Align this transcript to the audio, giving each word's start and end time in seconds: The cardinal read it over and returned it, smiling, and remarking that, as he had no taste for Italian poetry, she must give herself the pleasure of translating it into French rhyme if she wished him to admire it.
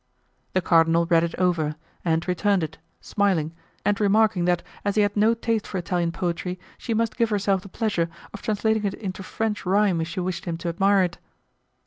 The 0.53 0.63
cardinal 0.63 1.05
read 1.05 1.23
it 1.23 1.35
over 1.35 1.75
and 2.03 2.27
returned 2.27 2.63
it, 2.63 2.79
smiling, 3.01 3.53
and 3.85 4.01
remarking 4.01 4.45
that, 4.45 4.63
as 4.83 4.95
he 4.95 5.03
had 5.03 5.15
no 5.15 5.35
taste 5.35 5.67
for 5.67 5.77
Italian 5.77 6.11
poetry, 6.11 6.59
she 6.79 6.95
must 6.95 7.15
give 7.17 7.29
herself 7.29 7.61
the 7.61 7.69
pleasure 7.69 8.09
of 8.33 8.41
translating 8.41 8.85
it 8.85 8.95
into 8.95 9.21
French 9.21 9.63
rhyme 9.63 10.01
if 10.01 10.07
she 10.07 10.19
wished 10.19 10.45
him 10.45 10.57
to 10.57 10.69
admire 10.69 11.03
it. 11.03 11.19